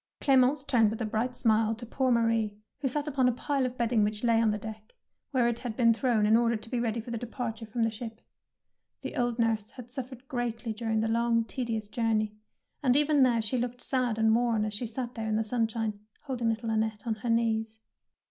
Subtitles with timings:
[0.19, 3.77] Clemence turned with a bright smile to poor Marie, who sat upon a pile of
[3.77, 4.95] bedding which lay on the deck,
[5.29, 8.19] where it had been thrown in order to be ready for departure from the ship.
[9.01, 12.39] The old nurse had suffered greatly during the 154 THE PEARL NECKLACE long, tedious journey,
[12.81, 15.99] and even now she looked sad and worn as she sat there in the sunshine,
[16.23, 17.79] holding little Annette on her knees.